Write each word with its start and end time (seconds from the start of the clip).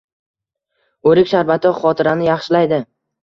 O'rik 1.11 1.29
sharbati 1.33 1.73
xotirani 1.83 2.27
yaxshilaydi. 2.31 2.81